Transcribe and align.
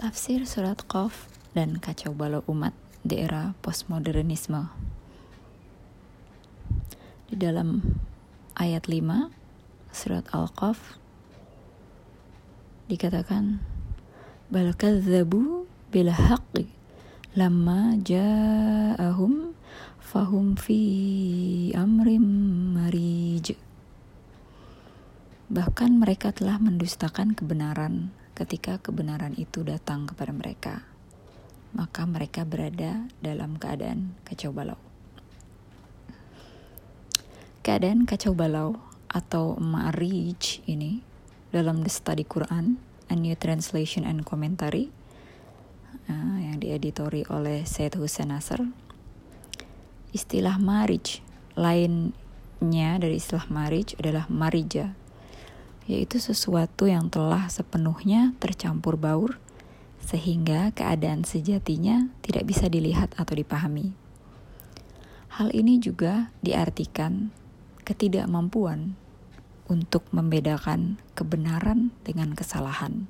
Tafsir 0.00 0.48
surat 0.48 0.80
Qaf 0.88 1.28
dan 1.52 1.76
kacau 1.76 2.16
balau 2.16 2.40
umat 2.48 2.72
di 3.04 3.20
era 3.20 3.52
postmodernisme. 3.60 4.72
Di 7.28 7.36
dalam 7.36 7.84
ayat 8.56 8.88
5 8.88 9.28
surat 9.92 10.24
Al-Qaf 10.32 10.96
dikatakan 12.88 13.60
bal 14.48 14.72
kadzabu 14.72 15.68
bil 15.92 16.08
haqqi 16.08 16.64
lamma 17.36 18.00
ja'ahum 18.00 19.52
fahum 20.00 20.56
fi 20.56 20.80
amrim 21.76 22.24
marij 22.72 23.52
bahkan 25.52 25.92
mereka 26.00 26.32
telah 26.32 26.56
mendustakan 26.56 27.36
kebenaran 27.36 28.16
ketika 28.40 28.80
kebenaran 28.80 29.36
itu 29.36 29.60
datang 29.60 30.08
kepada 30.08 30.32
mereka, 30.32 30.74
maka 31.76 32.08
mereka 32.08 32.48
berada 32.48 33.04
dalam 33.20 33.60
keadaan 33.60 34.16
kacau 34.24 34.48
balau. 34.48 34.80
Keadaan 37.60 38.08
kacau 38.08 38.32
balau 38.32 38.80
atau 39.12 39.60
marij 39.60 40.64
ini 40.64 41.04
dalam 41.52 41.84
The 41.84 41.92
Study 41.92 42.24
Quran, 42.24 42.80
A 43.12 43.14
New 43.18 43.36
Translation 43.36 44.08
and 44.08 44.24
Commentary 44.24 44.88
uh, 46.08 46.40
yang 46.40 46.64
dieditori 46.64 47.28
oleh 47.28 47.68
Said 47.68 48.00
Hussein 48.00 48.32
Nasr. 48.32 48.64
Istilah 50.16 50.56
marij 50.56 51.20
lainnya 51.60 52.96
dari 52.96 53.20
istilah 53.20 53.52
marij 53.52 54.00
adalah 54.00 54.24
marija 54.32 54.96
yaitu 55.88 56.20
sesuatu 56.20 56.88
yang 56.88 57.08
telah 57.08 57.48
sepenuhnya 57.48 58.36
tercampur 58.42 59.00
baur 59.00 59.40
sehingga 60.00 60.72
keadaan 60.72 61.22
sejatinya 61.22 62.08
tidak 62.24 62.48
bisa 62.48 62.66
dilihat 62.66 63.12
atau 63.20 63.36
dipahami. 63.36 63.92
Hal 65.30 65.54
ini 65.54 65.78
juga 65.78 66.34
diartikan 66.42 67.30
ketidakmampuan 67.86 68.98
untuk 69.70 70.02
membedakan 70.10 70.98
kebenaran 71.14 71.94
dengan 72.02 72.34
kesalahan. 72.34 73.06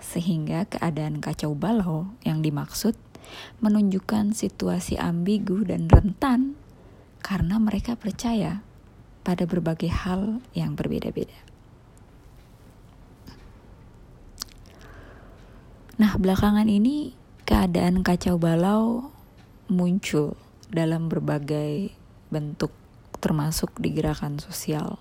Sehingga 0.00 0.64
keadaan 0.64 1.20
kacau 1.20 1.52
balau 1.52 2.16
yang 2.24 2.40
dimaksud 2.40 2.96
menunjukkan 3.60 4.32
situasi 4.32 4.96
ambigu 4.96 5.64
dan 5.68 5.92
rentan 5.92 6.56
karena 7.20 7.60
mereka 7.60 7.98
percaya 7.98 8.64
pada 9.26 9.44
berbagai 9.44 9.90
hal 9.92 10.40
yang 10.56 10.78
berbeda-beda. 10.78 11.45
Nah, 15.96 16.12
belakangan 16.20 16.68
ini 16.68 17.16
keadaan 17.48 18.04
kacau 18.04 18.36
balau 18.36 19.08
muncul 19.72 20.36
dalam 20.68 21.08
berbagai 21.08 21.88
bentuk 22.28 22.68
termasuk 23.24 23.72
di 23.80 23.96
gerakan 23.96 24.36
sosial. 24.36 25.00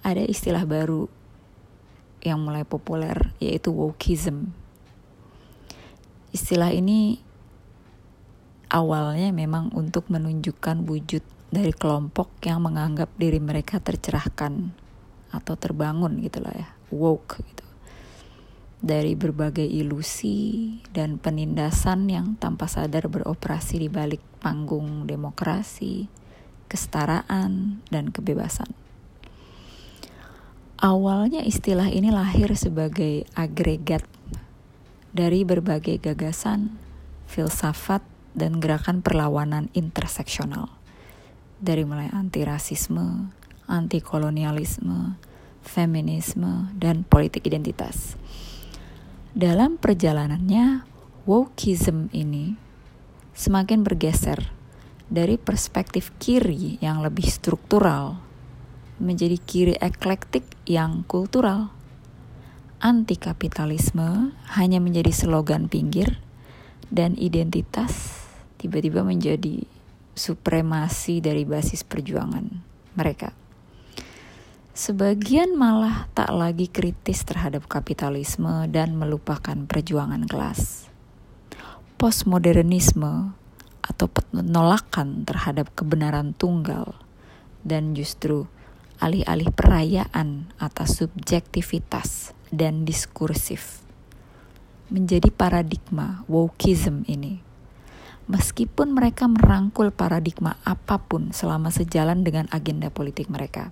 Ada 0.00 0.24
istilah 0.24 0.64
baru 0.64 1.12
yang 2.24 2.40
mulai 2.40 2.64
populer 2.64 3.36
yaitu 3.36 3.68
wokeism. 3.68 4.48
Istilah 6.32 6.72
ini 6.72 7.20
awalnya 8.72 9.28
memang 9.28 9.76
untuk 9.76 10.08
menunjukkan 10.08 10.88
wujud 10.88 11.20
dari 11.52 11.76
kelompok 11.76 12.32
yang 12.48 12.64
menganggap 12.64 13.12
diri 13.20 13.44
mereka 13.44 13.76
tercerahkan 13.76 14.72
atau 15.36 15.52
terbangun 15.60 16.16
gitu 16.24 16.40
lah 16.40 16.56
ya, 16.56 16.68
woke 16.88 17.44
gitu 17.44 17.63
dari 18.84 19.16
berbagai 19.16 19.64
ilusi 19.64 20.76
dan 20.92 21.16
penindasan 21.16 22.04
yang 22.12 22.36
tanpa 22.36 22.68
sadar 22.68 23.08
beroperasi 23.08 23.80
di 23.80 23.88
balik 23.88 24.20
panggung 24.44 25.08
demokrasi, 25.08 26.04
kesetaraan, 26.68 27.80
dan 27.88 28.12
kebebasan. 28.12 28.68
Awalnya 30.84 31.40
istilah 31.48 31.88
ini 31.88 32.12
lahir 32.12 32.52
sebagai 32.60 33.24
agregat 33.32 34.04
dari 35.16 35.48
berbagai 35.48 35.96
gagasan, 35.96 36.76
filsafat, 37.24 38.04
dan 38.36 38.60
gerakan 38.60 39.00
perlawanan 39.00 39.72
interseksional. 39.72 40.68
Dari 41.56 41.88
mulai 41.88 42.12
anti-rasisme, 42.12 43.32
anti-kolonialisme, 43.64 45.16
feminisme, 45.64 46.68
dan 46.76 47.08
politik 47.08 47.48
identitas. 47.48 48.20
Dalam 49.34 49.82
perjalanannya, 49.82 50.86
wokeism 51.26 52.06
ini 52.14 52.54
semakin 53.34 53.82
bergeser 53.82 54.54
dari 55.10 55.42
perspektif 55.42 56.14
kiri 56.22 56.78
yang 56.78 57.02
lebih 57.02 57.26
struktural 57.26 58.22
menjadi 59.02 59.34
kiri 59.42 59.74
eklektik 59.82 60.46
yang 60.70 61.02
kultural. 61.10 61.74
Anti 62.78 63.18
kapitalisme 63.18 64.38
hanya 64.54 64.78
menjadi 64.78 65.10
slogan 65.10 65.66
pinggir 65.66 66.22
dan 66.94 67.18
identitas 67.18 68.22
tiba-tiba 68.62 69.02
menjadi 69.02 69.66
supremasi 70.14 71.18
dari 71.18 71.42
basis 71.42 71.82
perjuangan 71.82 72.62
mereka. 72.94 73.34
Sebagian 74.74 75.54
malah 75.54 76.10
tak 76.18 76.34
lagi 76.34 76.66
kritis 76.66 77.22
terhadap 77.22 77.70
kapitalisme 77.70 78.66
dan 78.66 78.98
melupakan 78.98 79.54
perjuangan 79.70 80.26
kelas. 80.26 80.90
Postmodernisme 81.94 83.38
atau 83.86 84.06
penolakan 84.10 85.22
terhadap 85.22 85.70
kebenaran 85.78 86.34
tunggal 86.34 86.98
dan 87.62 87.94
justru 87.94 88.50
alih-alih 88.98 89.54
perayaan 89.54 90.50
atas 90.58 90.98
subjektivitas 90.98 92.34
dan 92.50 92.82
diskursif 92.82 93.86
menjadi 94.90 95.30
paradigma 95.30 96.26
wokeism 96.26 97.06
ini. 97.06 97.38
Meskipun 98.26 98.90
mereka 98.90 99.30
merangkul 99.30 99.94
paradigma 99.94 100.58
apa 100.66 100.98
pun 100.98 101.30
selama 101.30 101.70
sejalan 101.70 102.26
dengan 102.26 102.50
agenda 102.50 102.90
politik 102.90 103.30
mereka 103.30 103.70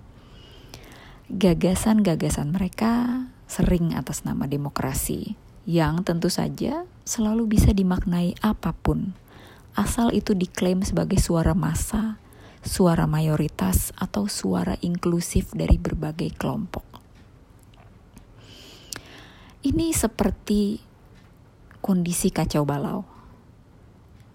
gagasan-gagasan 1.31 2.51
mereka 2.51 3.25
sering 3.47 3.95
atas 3.95 4.27
nama 4.27 4.49
demokrasi, 4.49 5.39
yang 5.63 6.03
tentu 6.03 6.27
saja 6.27 6.83
selalu 7.07 7.55
bisa 7.55 7.71
dimaknai 7.71 8.35
apa 8.43 8.75
pun, 8.75 9.15
asal 9.77 10.11
itu 10.11 10.35
diklaim 10.35 10.83
sebagai 10.83 11.21
suara 11.21 11.55
massa, 11.55 12.19
suara 12.63 13.07
mayoritas, 13.07 13.95
atau 13.95 14.27
suara 14.27 14.75
inklusif 14.83 15.55
dari 15.55 15.79
berbagai 15.79 16.35
kelompok. 16.35 16.83
Ini 19.63 19.95
seperti 19.95 20.83
kondisi 21.79 22.35
kacau 22.35 22.67
balau 22.67 23.07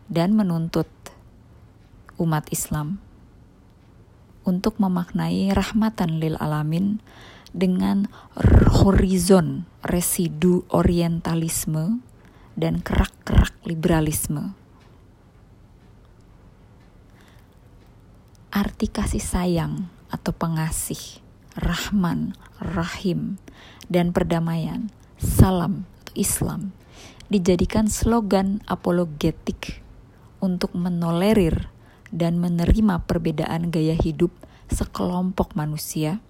dan 0.09 0.33
menuntut 0.33 0.89
umat 2.17 2.49
Islam 2.49 2.97
untuk 4.49 4.81
memaknai 4.81 5.53
rahmatan 5.53 6.17
lil 6.17 6.41
alamin 6.41 7.05
dengan 7.53 8.09
horizon 8.81 9.69
residu 9.85 10.65
orientalisme 10.73 12.01
dan 12.57 12.81
kerak-kerak 12.81 13.53
liberalisme. 13.69 14.57
Arti 18.49 18.89
kasih 18.89 19.21
sayang 19.21 19.93
atau 20.09 20.33
pengasih, 20.33 21.21
rahman, 21.53 22.33
rahim, 22.57 23.37
dan 23.93 24.17
perdamaian, 24.17 24.89
salam 25.21 25.85
atau 25.85 26.17
Islam 26.17 26.73
dijadikan 27.29 27.93
slogan 27.93 28.65
apologetik 28.65 29.85
untuk 30.41 30.73
menolerir 30.73 31.69
dan 32.15 32.41
menerima 32.41 33.05
perbedaan 33.05 33.69
gaya 33.73 33.97
hidup 33.97 34.33
sekelompok 34.69 35.57
manusia, 35.57 36.21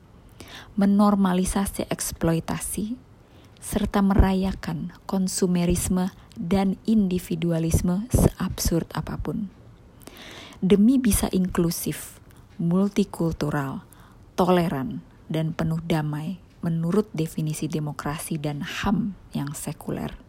menormalisasi 0.78 1.90
eksploitasi, 1.90 2.94
serta 3.58 4.00
merayakan 4.00 4.94
konsumerisme 5.04 6.14
dan 6.38 6.78
individualisme 6.86 8.06
seabsurd 8.14 8.86
apa 8.94 9.18
pun. 9.18 9.50
Demi 10.62 10.98
bisa 10.98 11.26
inklusif, 11.30 12.18
multikultural, 12.58 13.86
toleran, 14.34 15.02
dan 15.30 15.54
penuh 15.54 15.78
damai 15.82 16.42
menurut 16.62 17.06
definisi 17.14 17.70
demokrasi 17.70 18.38
dan 18.38 18.66
HAM 18.66 19.14
yang 19.30 19.54
sekuler. 19.54 20.27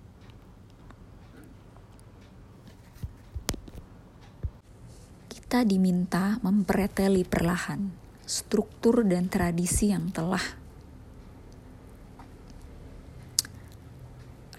Kita 5.49 5.65
diminta 5.65 6.37
mempreteli 6.45 7.25
perlahan 7.25 7.89
struktur 8.21 9.01
dan 9.01 9.33
tradisi 9.33 9.89
yang 9.89 10.13
telah 10.13 10.45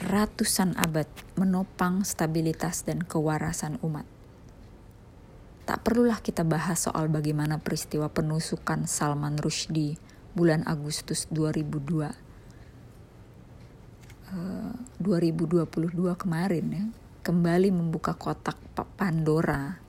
ratusan 0.03 0.75
abad 0.75 1.07
menopang 1.39 2.03
stabilitas 2.03 2.83
dan 2.83 3.07
kewarasan 3.07 3.79
umat. 3.87 4.03
Tak 5.63 5.87
perlulah 5.87 6.19
kita 6.19 6.43
bahas 6.43 6.91
soal 6.91 7.07
bagaimana 7.07 7.63
peristiwa 7.63 8.11
penusukan 8.11 8.91
Salman 8.91 9.39
Rushdie 9.39 9.95
bulan 10.35 10.67
Agustus 10.67 11.31
2002. 11.31 12.11
Uh, 14.35 14.75
2022 14.99 15.95
kemarin 16.19 16.67
ya, 16.75 16.85
kembali 17.23 17.71
membuka 17.71 18.19
kotak 18.19 18.59
Pandora 18.75 19.87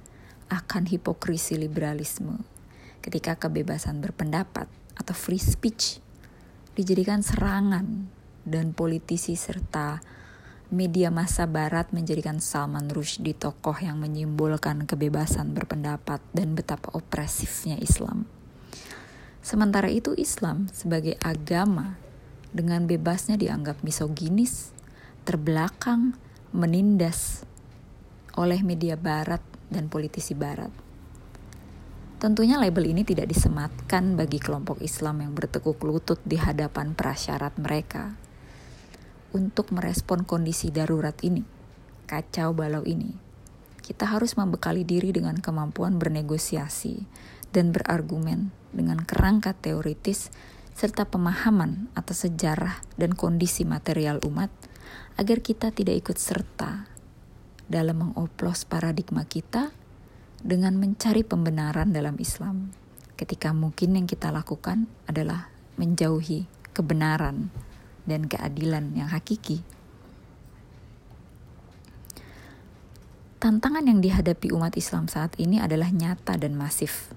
akan 0.51 0.92
hipokrisi 0.92 1.56
liberalisme 1.56 2.44
ketika 3.00 3.39
kebebasan 3.39 4.03
berpendapat 4.03 4.68
atau 5.00 5.15
free 5.15 5.39
speech 5.39 6.03
dijadikan 6.75 7.24
serangan 7.24 8.12
dan 8.44 8.75
politisi 8.75 9.39
serta 9.39 10.03
media 10.71 11.12
masa 11.12 11.48
barat 11.48 11.92
menjadikan 11.92 12.39
Salman 12.39 12.88
Rushdie 12.88 13.36
tokoh 13.36 13.75
yang 13.75 14.00
menyimbolkan 14.00 14.88
kebebasan 14.88 15.51
berpendapat 15.51 16.24
dan 16.31 16.56
betapa 16.56 16.95
opresifnya 16.95 17.75
Islam. 17.75 18.24
Sementara 19.44 19.92
itu 19.92 20.15
Islam 20.15 20.71
sebagai 20.71 21.19
agama 21.19 22.00
dengan 22.56 22.88
bebasnya 22.88 23.36
dianggap 23.36 23.83
misoginis, 23.83 24.71
terbelakang, 25.27 26.15
menindas 26.56 27.44
oleh 28.39 28.63
media 28.63 28.95
barat 28.95 29.44
dan 29.71 29.88
politisi 29.88 30.35
barat. 30.35 30.69
Tentunya 32.21 32.62
label 32.62 32.85
ini 32.85 33.01
tidak 33.01 33.33
disematkan 33.33 34.13
bagi 34.13 34.38
kelompok 34.38 34.77
Islam 34.85 35.25
yang 35.25 35.33
bertekuk 35.33 35.81
lutut 35.81 36.21
di 36.21 36.38
hadapan 36.38 36.94
prasyarat 36.94 37.57
mereka 37.57 38.13
untuk 39.33 39.73
merespon 39.73 40.21
kondisi 40.27 40.69
darurat 40.69 41.18
ini, 41.25 41.41
kacau 42.06 42.53
balau 42.53 42.85
ini. 42.85 43.15
Kita 43.81 44.06
harus 44.06 44.38
membekali 44.38 44.85
diri 44.85 45.09
dengan 45.09 45.39
kemampuan 45.41 45.97
bernegosiasi 45.97 47.09
dan 47.50 47.73
berargumen 47.73 48.53
dengan 48.69 49.01
kerangka 49.01 49.57
teoritis 49.57 50.29
serta 50.77 51.09
pemahaman 51.09 51.89
atas 51.97 52.29
sejarah 52.29 52.85
dan 53.01 53.18
kondisi 53.18 53.65
material 53.65 54.21
umat 54.29 54.53
agar 55.18 55.41
kita 55.41 55.73
tidak 55.73 56.06
ikut 56.06 56.18
serta 56.21 56.90
dalam 57.71 58.03
mengoplos 58.03 58.68
paradigma 58.68 59.23
kita 59.23 59.71
dengan 60.44 60.75
mencari 60.75 61.23
pembenaran 61.23 61.95
dalam 61.95 62.19
Islam 62.19 62.75
ketika 63.15 63.56
mungkin 63.56 63.95
yang 63.95 64.07
kita 64.09 64.27
lakukan 64.33 64.91
adalah 65.07 65.47
menjauhi 65.79 66.50
kebenaran 66.75 67.53
dan 68.03 68.27
keadilan 68.27 68.91
yang 68.97 69.07
hakiki. 69.07 69.63
Tantangan 73.41 73.88
yang 73.89 74.03
dihadapi 74.06 74.53
umat 74.53 74.77
Islam 74.77 75.09
saat 75.09 75.33
ini 75.41 75.57
adalah 75.57 75.89
nyata 75.89 76.38
dan 76.38 76.53
masif. 76.53 77.09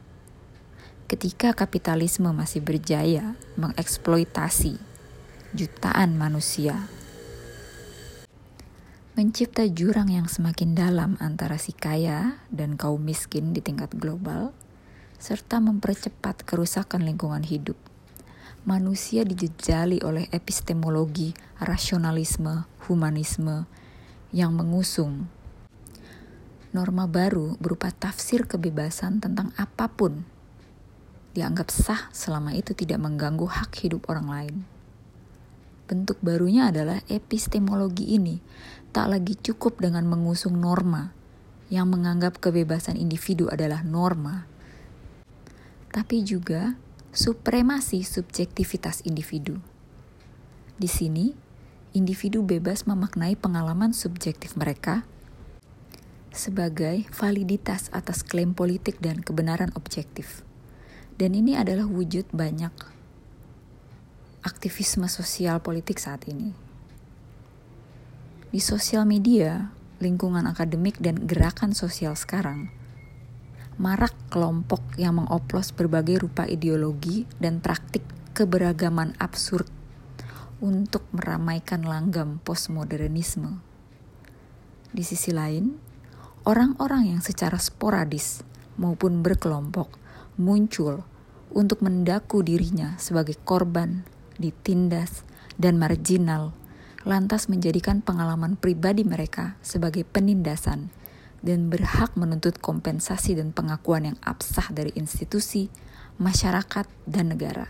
Ketika 1.04 1.52
kapitalisme 1.52 2.32
masih 2.32 2.64
berjaya 2.64 3.36
mengeksploitasi 3.60 4.80
jutaan 5.52 6.16
manusia, 6.16 6.88
mencipta 9.14 9.66
jurang 9.70 10.10
yang 10.10 10.26
semakin 10.26 10.74
dalam 10.74 11.14
antara 11.22 11.58
si 11.58 11.70
kaya 11.70 12.42
dan 12.50 12.74
kaum 12.74 13.02
miskin 13.02 13.54
di 13.54 13.62
tingkat 13.62 13.94
global, 13.94 14.50
serta 15.22 15.62
mempercepat 15.62 16.42
kerusakan 16.42 17.06
lingkungan 17.06 17.46
hidup 17.46 17.78
manusia 18.64 19.28
dijejali 19.28 20.00
oleh 20.00 20.24
epistemologi, 20.32 21.36
rasionalisme, 21.60 22.64
humanisme 22.88 23.68
yang 24.32 24.56
mengusung 24.56 25.28
norma 26.72 27.06
baru 27.06 27.54
berupa 27.60 27.92
tafsir 27.92 28.48
kebebasan 28.48 29.22
tentang 29.22 29.54
apa 29.54 29.86
pun 29.86 30.26
dianggap 31.36 31.70
sah 31.70 32.10
selama 32.10 32.56
itu 32.56 32.74
tidak 32.74 32.98
mengganggu 32.98 33.46
hak 33.46 33.70
hidup 33.84 34.08
orang 34.10 34.26
lain. 34.26 34.56
Bentuk 35.84 36.18
barunya 36.24 36.72
adalah 36.72 37.04
epistemologi 37.06 38.16
ini 38.16 38.40
tak 38.94 39.10
lagi 39.10 39.34
cukup 39.34 39.82
dengan 39.82 40.06
mengusung 40.06 40.54
norma 40.54 41.10
yang 41.66 41.90
menganggap 41.90 42.38
kebebasan 42.38 42.94
individu 42.94 43.50
adalah 43.50 43.82
norma, 43.82 44.46
tapi 45.90 46.22
juga 46.22 46.78
supremasi 47.10 48.06
subjektivitas 48.06 49.02
individu. 49.02 49.58
Di 50.78 50.86
sini, 50.86 51.34
individu 51.90 52.46
bebas 52.46 52.86
memaknai 52.86 53.34
pengalaman 53.34 53.90
subjektif 53.90 54.54
mereka 54.54 55.02
sebagai 56.30 57.10
validitas 57.10 57.90
atas 57.90 58.22
klaim 58.22 58.54
politik 58.54 59.02
dan 59.02 59.26
kebenaran 59.26 59.74
objektif. 59.74 60.46
Dan 61.18 61.34
ini 61.34 61.58
adalah 61.58 61.90
wujud 61.90 62.30
banyak 62.30 62.74
aktivisme 64.46 65.10
sosial 65.10 65.58
politik 65.58 65.98
saat 65.98 66.30
ini. 66.30 66.63
Di 68.54 68.62
sosial 68.62 69.02
media, 69.02 69.74
lingkungan 69.98 70.46
akademik 70.46 71.02
dan 71.02 71.26
gerakan 71.26 71.74
sosial 71.74 72.14
sekarang– 72.14 72.70
marak 73.74 74.14
kelompok 74.30 74.94
yang 74.94 75.18
mengoplos 75.18 75.74
berbagai 75.74 76.22
rupa 76.22 76.46
ideologi 76.46 77.26
dan 77.42 77.58
praktik 77.58 78.06
keberagaman 78.34 79.18
absurd 79.18 79.66
untuk 80.62 81.02
meramaikan 81.10 81.82
langgam 81.82 82.38
postmodernisme. 82.46 83.58
Di 84.94 85.02
sisi 85.02 85.34
lain, 85.34 85.74
orang-orang 86.46 87.18
yang 87.18 87.20
secara 87.20 87.58
sporadis 87.58 88.46
maupun 88.78 89.26
berkelompok 89.26 89.98
muncul 90.38 91.02
untuk 91.50 91.82
mendaku 91.82 92.46
dirinya 92.46 92.94
sebagai 93.02 93.34
korban, 93.42 94.06
ditindas, 94.38 95.26
dan 95.58 95.82
marginal, 95.82 96.54
lantas 97.04 97.52
menjadikan 97.52 98.00
pengalaman 98.00 98.56
pribadi 98.56 99.04
mereka 99.04 99.60
sebagai 99.60 100.08
penindasan 100.08 100.88
dan 101.44 101.68
berhak 101.68 102.16
menuntut 102.16 102.56
kompensasi 102.56 103.36
dan 103.36 103.52
pengakuan 103.52 104.08
yang 104.08 104.18
absah 104.24 104.72
dari 104.72 104.96
institusi, 104.96 105.68
masyarakat, 106.16 106.88
dan 107.04 107.36
negara. 107.36 107.68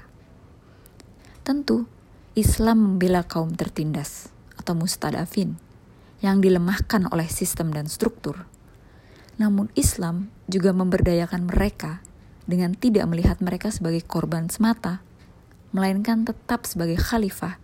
Tentu, 1.42 1.90
Islam 2.38 2.94
membela 2.94 3.26
kaum 3.26 3.50
tertindas 3.58 4.31
atau 4.55 4.79
mustadafin 4.79 5.58
yang 6.22 6.38
dilemahkan 6.38 7.10
oleh 7.10 7.26
sistem 7.26 7.74
dan 7.74 7.91
struktur. 7.91 8.46
Namun 9.34 9.67
Islam 9.74 10.31
juga 10.46 10.70
memberdayakan 10.70 11.50
mereka 11.50 11.98
dengan 12.46 12.79
tidak 12.79 13.10
melihat 13.10 13.43
mereka 13.43 13.74
sebagai 13.74 14.06
korban 14.06 14.46
semata, 14.46 15.03
melainkan 15.74 16.22
tetap 16.22 16.70
sebagai 16.70 16.94
khalifah 17.03 17.58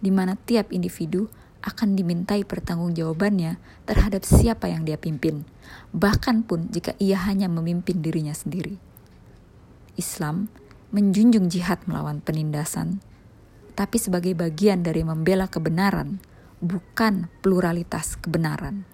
di 0.00 0.10
mana 0.12 0.36
tiap 0.36 0.72
individu 0.72 1.28
akan 1.66 1.98
dimintai 1.98 2.46
pertanggungjawabannya 2.46 3.58
terhadap 3.88 4.22
siapa 4.22 4.70
yang 4.70 4.86
dia 4.86 4.94
pimpin, 4.94 5.42
bahkan 5.90 6.46
pun 6.46 6.70
jika 6.70 6.94
ia 7.02 7.18
hanya 7.26 7.50
memimpin 7.50 7.98
dirinya 7.98 8.32
sendiri. 8.32 8.78
Islam 9.98 10.46
menjunjung 10.94 11.50
jihad 11.50 11.82
melawan 11.90 12.22
penindasan, 12.22 13.02
tapi 13.74 13.98
sebagai 13.98 14.38
bagian 14.38 14.86
dari 14.86 15.02
membela 15.02 15.50
kebenaran, 15.50 16.22
bukan 16.62 17.26
pluralitas 17.42 18.14
kebenaran. 18.16 18.86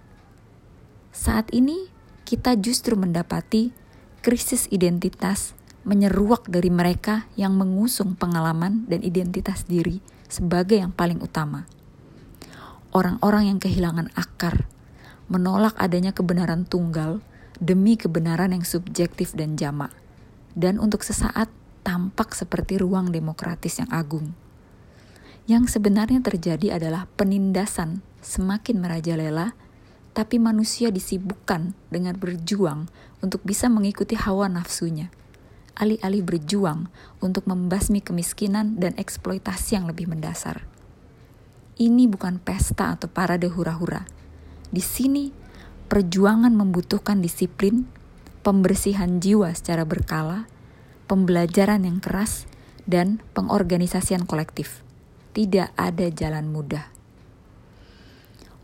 Saat 1.12 1.52
ini, 1.52 1.92
kita 2.24 2.56
justru 2.56 2.96
mendapati 2.96 3.76
krisis 4.24 4.64
identitas 4.72 5.52
menyeruak 5.82 6.46
dari 6.46 6.70
mereka 6.70 7.26
yang 7.34 7.58
mengusung 7.58 8.14
pengalaman 8.14 8.86
dan 8.86 9.02
identitas 9.02 9.66
diri 9.66 9.98
sebagai 10.30 10.78
yang 10.78 10.94
paling 10.94 11.18
utama 11.18 11.66
orang-orang 12.92 13.52
yang 13.52 13.58
kehilangan 13.58 14.12
akar, 14.14 14.68
menolak 15.32 15.72
adanya 15.80 16.12
kebenaran 16.12 16.68
tunggal 16.68 17.24
demi 17.58 17.96
kebenaran 17.96 18.52
yang 18.52 18.64
subjektif 18.64 19.32
dan 19.32 19.56
jamak, 19.56 19.90
dan 20.52 20.76
untuk 20.76 21.00
sesaat 21.00 21.48
tampak 21.82 22.36
seperti 22.36 22.78
ruang 22.78 23.10
demokratis 23.10 23.80
yang 23.80 23.90
agung. 23.90 24.36
Yang 25.48 25.74
sebenarnya 25.74 26.22
terjadi 26.22 26.78
adalah 26.78 27.10
penindasan 27.18 28.04
semakin 28.22 28.78
merajalela, 28.78 29.58
tapi 30.12 30.38
manusia 30.38 30.92
disibukkan 30.92 31.72
dengan 31.88 32.14
berjuang 32.14 32.86
untuk 33.24 33.42
bisa 33.42 33.66
mengikuti 33.66 34.14
hawa 34.14 34.46
nafsunya, 34.46 35.08
alih-alih 35.82 36.22
berjuang 36.22 36.86
untuk 37.18 37.50
membasmi 37.50 37.98
kemiskinan 37.98 38.78
dan 38.78 38.94
eksploitasi 38.94 39.74
yang 39.74 39.90
lebih 39.90 40.06
mendasar. 40.06 40.62
Ini 41.74 42.06
bukan 42.06 42.38
pesta 42.38 42.94
atau 42.94 43.10
parade 43.10 43.50
hura-hura. 43.50 44.06
Di 44.70 44.78
sini, 44.78 45.34
perjuangan 45.90 46.54
membutuhkan 46.54 47.18
disiplin, 47.18 47.90
pembersihan 48.46 49.18
jiwa 49.18 49.50
secara 49.50 49.82
berkala, 49.82 50.46
pembelajaran 51.10 51.82
yang 51.82 51.98
keras, 51.98 52.46
dan 52.86 53.18
pengorganisasian 53.34 54.26
kolektif. 54.26 54.86
Tidak 55.34 55.74
ada 55.74 56.06
jalan 56.12 56.50
mudah. 56.50 56.86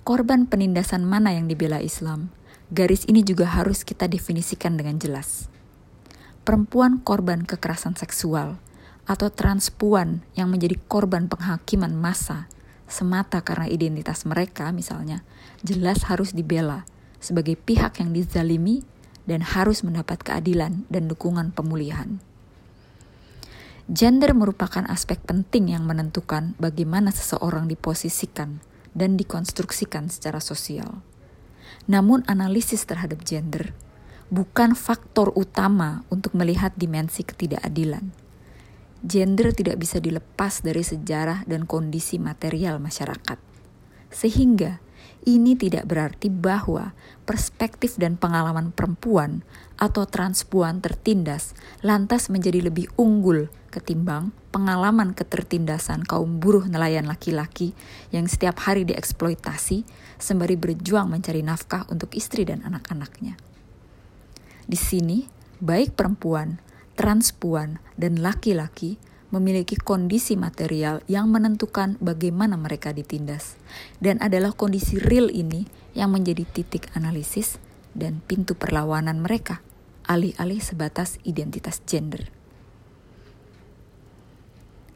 korban 0.09 0.49
penindasan 0.49 1.05
mana 1.05 1.37
yang 1.37 1.53
dibela 1.53 1.85
Islam, 1.85 2.33
garis 2.73 3.05
ini 3.05 3.21
juga 3.21 3.45
harus 3.45 3.85
kita 3.85 4.09
definisikan 4.09 4.81
dengan 4.81 4.97
jelas. 4.97 5.53
Perempuan 6.49 7.05
korban 7.05 7.45
kekerasan 7.45 7.93
seksual 8.01 8.57
atau 9.05 9.29
transpuan 9.29 10.25
yang 10.33 10.49
menjadi 10.49 10.81
korban 10.89 11.29
penghakiman 11.29 11.93
massa 11.93 12.49
semata 12.89 13.45
karena 13.45 13.69
identitas 13.69 14.25
mereka 14.25 14.73
misalnya, 14.73 15.29
jelas 15.61 16.09
harus 16.09 16.33
dibela 16.33 16.89
sebagai 17.21 17.53
pihak 17.53 18.01
yang 18.01 18.17
dizalimi 18.17 18.81
dan 19.29 19.45
harus 19.45 19.85
mendapat 19.85 20.25
keadilan 20.25 20.89
dan 20.89 21.05
dukungan 21.05 21.53
pemulihan. 21.53 22.17
Gender 23.93 24.33
merupakan 24.33 24.89
aspek 24.89 25.21
penting 25.21 25.77
yang 25.77 25.85
menentukan 25.85 26.57
bagaimana 26.57 27.13
seseorang 27.13 27.69
diposisikan 27.69 28.65
dan 28.97 29.21
dikonstruksikan 29.21 30.09
secara 30.09 30.41
sosial. 30.41 31.05
Namun, 31.85 32.25
analisis 32.25 32.89
terhadap 32.89 33.21
gender 33.29 33.77
bukan 34.29 34.77
faktor 34.77 35.33
utama 35.33 36.05
untuk 36.13 36.37
melihat 36.37 36.77
dimensi 36.77 37.25
ketidakadilan. 37.25 38.13
Gender 39.01 39.55
tidak 39.55 39.79
bisa 39.79 40.03
dilepas 40.03 40.61
dari 40.61 40.83
sejarah 40.83 41.47
dan 41.47 41.65
kondisi 41.65 42.19
material 42.19 42.83
masyarakat, 42.83 43.39
sehingga 44.11 44.83
ini 45.25 45.55
tidak 45.55 45.87
berarti 45.87 46.33
bahwa 46.33 46.97
perspektif 47.29 47.95
dan 48.01 48.17
pengalaman 48.19 48.75
perempuan 48.75 49.47
atau 49.79 50.09
transpuan 50.09 50.81
tertindas 50.83 51.55
lantas 51.85 52.27
menjadi 52.33 52.65
lebih 52.65 52.91
unggul 52.97 53.53
ketimbang 53.69 54.33
pengalaman 54.49 55.13
ketertindasan 55.13 56.03
kaum 56.09 56.41
buruh 56.41 56.65
nelayan 56.67 57.05
laki-laki 57.05 57.77
yang 58.11 58.27
setiap 58.27 58.59
hari 58.65 58.89
dieksploitasi 58.89 59.85
sembari 60.17 60.57
berjuang 60.57 61.13
mencari 61.13 61.45
nafkah 61.45 61.85
untuk 61.93 62.11
istri 62.17 62.49
dan 62.49 62.65
anak-anaknya. 62.65 63.37
Di 64.69 64.77
sini, 64.77 65.25
baik 65.65 65.97
perempuan, 65.97 66.61
transpuan, 66.93 67.81
dan 67.97 68.21
laki-laki 68.21 69.01
memiliki 69.33 69.81
kondisi 69.81 70.37
material 70.37 71.01
yang 71.09 71.33
menentukan 71.33 71.97
bagaimana 72.05 72.61
mereka 72.61 72.93
ditindas, 72.93 73.57
dan 74.01 74.21
adalah 74.21 74.53
kondisi 74.53 75.01
real 75.01 75.33
ini 75.33 75.65
yang 75.97 76.13
menjadi 76.13 76.45
titik 76.45 76.93
analisis 76.93 77.57
dan 77.97 78.21
pintu 78.29 78.53
perlawanan 78.57 79.25
mereka, 79.25 79.65
alih-alih 80.05 80.61
sebatas 80.61 81.17
identitas 81.25 81.81
gender. 81.89 82.29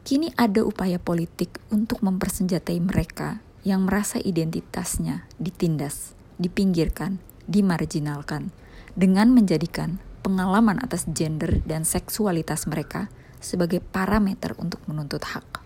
Kini 0.04 0.34
ada 0.36 0.68
upaya 0.68 1.00
politik 1.00 1.62
untuk 1.72 2.04
mempersenjatai 2.04 2.76
mereka 2.82 3.40
yang 3.62 3.88
merasa 3.88 4.18
identitasnya 4.18 5.24
ditindas, 5.38 6.12
dipinggirkan, 6.36 7.22
dimarginalkan, 7.46 8.50
dengan 8.92 9.32
menjadikan 9.32 9.98
pengalaman 10.20 10.78
atas 10.80 11.08
gender 11.10 11.64
dan 11.64 11.82
seksualitas 11.82 12.68
mereka 12.68 13.08
sebagai 13.42 13.82
parameter 13.82 14.54
untuk 14.60 14.78
menuntut 14.86 15.24
hak. 15.24 15.64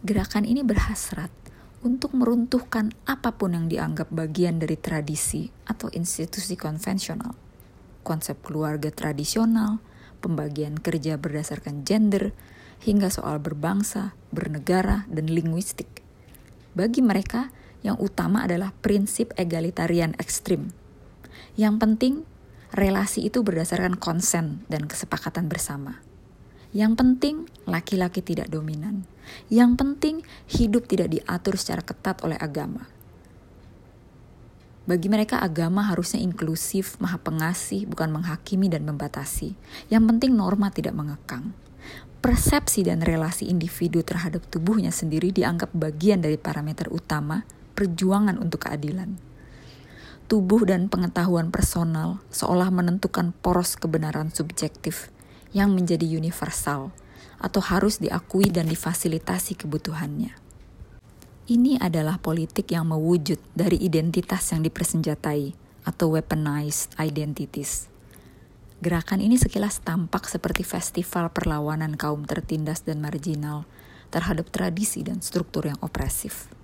Gerakan 0.00 0.48
ini 0.48 0.64
berhasrat 0.64 1.28
untuk 1.84 2.16
meruntuhkan 2.16 2.92
apa 3.04 3.36
pun 3.36 3.52
yang 3.52 3.68
dianggap 3.68 4.08
bagian 4.08 4.56
dari 4.56 4.80
tradisi 4.80 5.52
atau 5.68 5.92
institusi 5.92 6.56
konvensional, 6.56 7.36
konsep 8.00 8.40
keluarga 8.40 8.88
tradisional, 8.88 9.80
pembagian 10.24 10.80
kerja 10.80 11.20
berdasarkan 11.20 11.84
gender, 11.84 12.32
hingga 12.80 13.12
soal 13.12 13.40
berbangsa, 13.44 14.16
bernegara, 14.32 15.04
dan 15.12 15.28
linguistik. 15.28 16.00
Bagi 16.72 17.04
mereka, 17.04 17.52
yang 17.80 17.96
utama 18.00 18.44
adalah 18.44 18.72
prinsip 18.84 19.32
egalitarian 19.40 20.12
ekstrim. 20.20 20.72
Yang 21.56 21.74
penting, 21.80 22.14
relasi 22.76 23.26
itu 23.26 23.40
berdasarkan 23.40 23.96
konsen 23.96 24.64
dan 24.68 24.86
kesepakatan 24.86 25.50
bersama. 25.50 26.00
Yang 26.70 26.92
penting, 27.02 27.36
laki-laki 27.66 28.22
tidak 28.22 28.46
dominan. 28.52 29.08
Yang 29.50 29.70
penting, 29.80 30.16
hidup 30.46 30.86
tidak 30.86 31.10
diatur 31.10 31.58
secara 31.58 31.82
ketat 31.82 32.22
oleh 32.22 32.38
agama 32.38 32.86
bagi 34.90 35.06
mereka 35.06 35.38
agama 35.38 35.86
harusnya 35.86 36.18
inklusif, 36.18 36.98
maha 36.98 37.14
pengasih, 37.22 37.86
bukan 37.86 38.10
menghakimi 38.10 38.66
dan 38.66 38.82
membatasi. 38.82 39.54
Yang 39.86 40.04
penting 40.10 40.34
norma 40.34 40.74
tidak 40.74 40.98
mengekang. 40.98 41.54
Persepsi 42.18 42.82
dan 42.82 42.98
relasi 42.98 43.46
individu 43.46 44.02
terhadap 44.02 44.50
tubuhnya 44.50 44.90
sendiri 44.90 45.30
dianggap 45.30 45.70
bagian 45.78 46.18
dari 46.18 46.34
parameter 46.34 46.90
utama 46.90 47.46
perjuangan 47.80 48.36
untuk 48.36 48.68
keadilan. 48.68 49.16
Tubuh 50.28 50.68
dan 50.68 50.92
pengetahuan 50.92 51.48
personal 51.48 52.20
seolah 52.28 52.68
menentukan 52.68 53.32
poros 53.40 53.80
kebenaran 53.80 54.28
subjektif 54.28 55.08
yang 55.56 55.72
menjadi 55.72 56.04
universal 56.04 56.92
atau 57.40 57.64
harus 57.64 57.96
diakui 57.96 58.52
dan 58.52 58.68
difasilitasi 58.68 59.56
kebutuhannya. 59.64 60.36
Ini 61.48 61.80
adalah 61.80 62.20
politik 62.20 62.68
yang 62.70 62.92
mewujud 62.92 63.40
dari 63.56 63.80
identitas 63.80 64.52
yang 64.52 64.60
dipersenjatai 64.60 65.56
atau 65.88 66.14
weaponized 66.14 66.94
identities. 67.00 67.88
Gerakan 68.78 69.24
ini 69.24 69.34
sekilas 69.40 69.82
tampak 69.82 70.28
seperti 70.28 70.62
festival 70.62 71.32
perlawanan 71.32 71.98
kaum 71.98 72.28
tertindas 72.28 72.84
dan 72.86 73.02
marginal 73.02 73.66
terhadap 74.14 74.46
tradisi 74.52 75.02
dan 75.02 75.24
struktur 75.24 75.66
yang 75.66 75.80
opresif. 75.82 76.59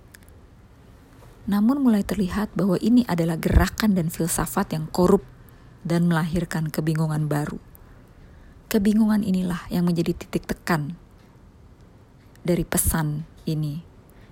Namun 1.47 1.79
mulai 1.79 2.03
terlihat 2.03 2.51
bahwa 2.59 2.75
ini 2.83 3.07
adalah 3.07 3.39
gerakan 3.39 3.95
dan 3.95 4.11
filsafat 4.11 4.75
yang 4.75 4.91
korup 4.91 5.23
dan 5.87 6.11
melahirkan 6.11 6.67
kebingungan 6.67 7.31
baru. 7.31 7.57
Kebingungan 8.67 9.23
inilah 9.23 9.63
yang 9.71 9.87
menjadi 9.87 10.11
titik 10.11 10.43
tekan 10.43 10.99
dari 12.43 12.67
pesan 12.67 13.23
ini 13.47 13.87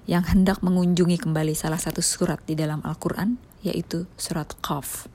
yang 0.05 0.27
hendak 0.27 0.60
mengunjungi 0.60 1.17
kembali 1.17 1.55
salah 1.55 1.79
satu 1.79 2.03
surat 2.03 2.43
di 2.43 2.53
dalam 2.53 2.84
Al-Quran, 2.84 3.39
yaitu 3.65 4.05
surat 4.19 4.51
Qaf. 4.62 5.14